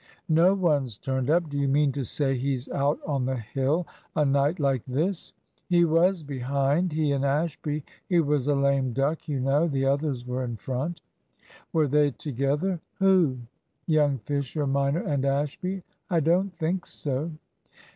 [0.29, 1.47] "No one's turned up.
[1.47, 3.85] Do you mean to say he's out on the hill
[4.15, 5.33] a night like this?"
[5.69, 7.83] "He was behind he and Ashby.
[8.09, 9.67] He was a lame duck, you know.
[9.67, 11.01] The others were in front."
[11.71, 13.37] "Were they together?" "Who?
[13.85, 15.83] Young Fisher minor and Ashby?
[16.09, 17.29] I don't think so."